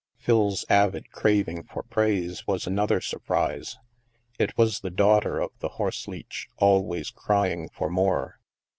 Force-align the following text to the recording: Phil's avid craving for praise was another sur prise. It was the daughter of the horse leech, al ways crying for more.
Phil's 0.17 0.65
avid 0.67 1.11
craving 1.11 1.61
for 1.61 1.83
praise 1.83 2.47
was 2.47 2.65
another 2.65 2.99
sur 2.99 3.19
prise. 3.19 3.77
It 4.39 4.57
was 4.57 4.79
the 4.79 4.89
daughter 4.89 5.39
of 5.39 5.51
the 5.59 5.67
horse 5.77 6.07
leech, 6.07 6.47
al 6.59 6.83
ways 6.83 7.11
crying 7.11 7.69
for 7.69 7.87
more. 7.87 8.39